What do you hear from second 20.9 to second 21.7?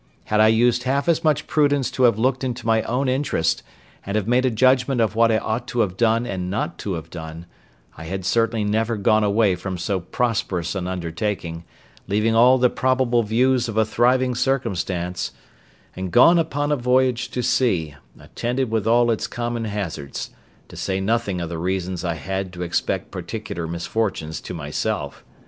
nothing of the